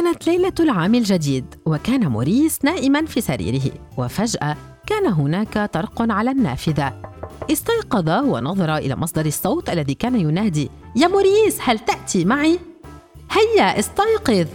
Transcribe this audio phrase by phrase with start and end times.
[0.00, 4.56] كانت ليلة العام الجديد وكان موريس نائما في سريره وفجأة
[4.86, 7.02] كان هناك طرق على النافذة
[7.52, 12.58] استيقظ ونظر إلى مصدر الصوت الذي كان ينادي يا موريس هل تأتي معي؟
[13.30, 14.46] هيا استيقظ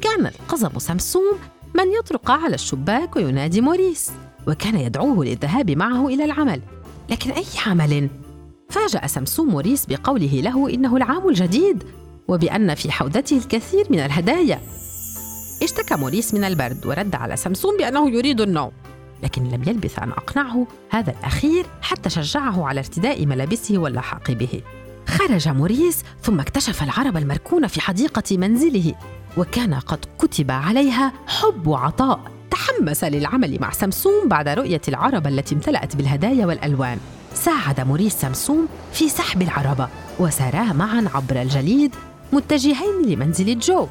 [0.00, 1.38] كان القزم سمسوم
[1.74, 4.10] من يطرق على الشباك وينادي موريس
[4.48, 6.60] وكان يدعوه للذهاب معه إلى العمل
[7.10, 8.08] لكن أي عمل؟
[8.70, 11.84] فاجأ سمسوم موريس بقوله له إنه العام الجديد
[12.28, 14.60] وبأن في حوزته الكثير من الهدايا.
[15.62, 18.70] اشتكى موريس من البرد ورد على سمسوم بأنه يريد النوم
[19.22, 24.62] لكن لم يلبث أن أقنعه هذا الأخير حتى شجعه على ارتداء ملابسه واللحاق به.
[25.06, 28.94] خرج موريس ثم اكتشف العرب المركونة في حديقة منزله
[29.36, 32.20] وكان قد كتب عليها حب عطاء.
[32.50, 36.98] تحمس للعمل مع سمسوم بعد رؤية العربة التي امتلأت بالهدايا والألوان.
[37.34, 41.94] ساعد موريس سمسوم في سحب العربة وسارا معا عبر الجليد
[42.32, 43.86] متجهين لمنزل جو.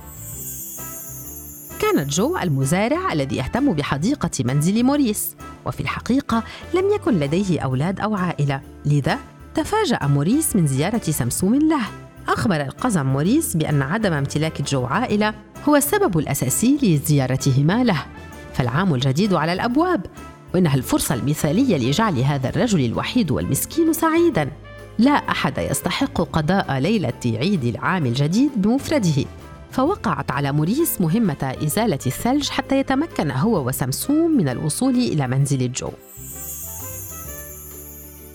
[1.82, 5.36] كان جو المزارع الذي يهتم بحديقة منزل موريس
[5.66, 6.44] وفي الحقيقة
[6.74, 8.62] لم يكن لديه أولاد أو عائلة.
[8.86, 9.18] لذا
[9.56, 11.82] تفاجأ موريس من زيارة سمسوم له.
[12.28, 15.34] أخبر القزم موريس بأن عدم امتلاك جو عائلة
[15.70, 18.06] هو السبب الأساسي لزيارتهما له.
[18.54, 20.06] فالعام الجديد على الأبواب
[20.54, 24.52] وإنها الفرصة المثالية لجعل هذا الرجل الوحيد والمسكين سعيدا.
[25.00, 29.26] لا أحد يستحق قضاء ليلة عيد العام الجديد بمفرده.
[29.72, 35.90] فوقعت على موريس مهمة إزالة الثلج حتى يتمكن هو وسمسوم من الوصول إلى منزل جو.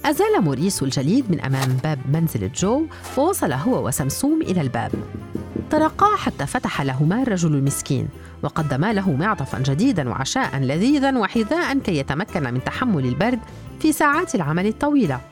[0.05, 2.87] أزال موريس الجليد من أمام باب منزل جو
[3.19, 4.93] ووصل هو وسمسوم إلى الباب.
[5.71, 8.09] طرقا حتى فتح لهما الرجل المسكين
[8.43, 13.39] وقدما له معطفا جديدا وعشاء لذيذا وحذاء كي يتمكن من تحمل البرد
[13.81, 15.32] في ساعات العمل الطويلة.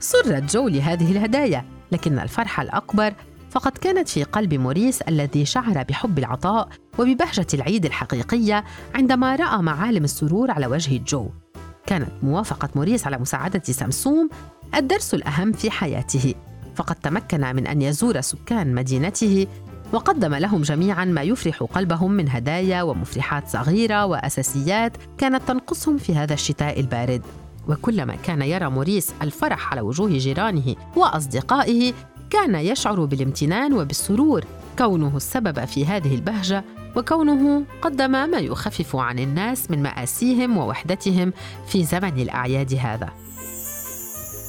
[0.00, 3.14] سر جو لهذه الهدايا لكن الفرحه الأكبر
[3.50, 6.68] فقد كانت في قلب موريس الذي شعر بحب العطاء
[6.98, 8.64] وببهجة العيد الحقيقية
[8.94, 11.28] عندما رأى معالم السرور على وجه جو
[11.86, 14.28] كانت موافقة موريس على مساعدة سمسوم
[14.74, 16.34] الدرس الأهم في حياته
[16.76, 19.46] فقد تمكن من أن يزور سكان مدينته
[19.92, 26.34] وقدم لهم جميعا ما يفرح قلبهم من هدايا ومفرحات صغيرة وأساسيات كانت تنقصهم في هذا
[26.34, 27.22] الشتاء البارد.
[27.68, 31.92] وكلما كان يرى موريس الفرح على وجوه جيرانه وأصدقائه
[32.30, 34.44] كان يشعر بالامتنان وبالسرور.
[34.78, 36.64] كونه السبب في هذه البهجة
[36.96, 41.32] وكونه قدم ما يخفف عن الناس من مآسيهم ووحدتهم
[41.68, 43.08] في زمن الأعياد هذا.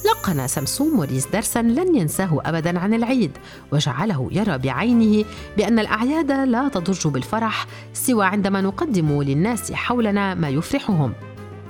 [0.06, 3.30] لقن سمسوم موريس درسا لن ينساه ابدا عن العيد
[3.72, 5.24] وجعله يرى بعينه
[5.56, 11.12] بأن الأعياد لا تضج بالفرح سوى عندما نقدم للناس حولنا ما يفرحهم.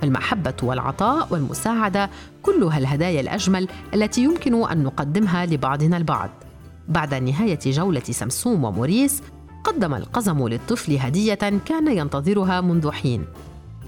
[0.03, 2.09] المحبة والعطاء والمساعدة
[2.41, 6.29] كلها الهدايا الأجمل التي يمكن أن نقدمها لبعضنا البعض.
[6.87, 9.21] بعد نهاية جولة سمسوم وموريس
[9.63, 11.33] قدم القزم للطفل هدية
[11.65, 13.25] كان ينتظرها منذ حين.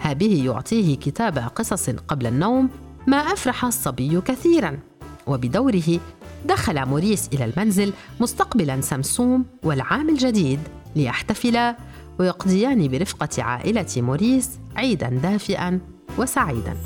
[0.02, 2.70] هابه يعطيه كتاب قصص قبل النوم
[3.08, 4.80] ما أفرح الصبي كثيرا.
[5.28, 6.00] وبدوره
[6.46, 10.60] دخل موريس إلى المنزل مستقبلا سمسوم والعام الجديد
[10.96, 11.78] ليحتفلا
[12.20, 15.80] ويقضيان برفقة عائلة موريس عيدا دافئا.
[16.18, 16.78] وسعيدا.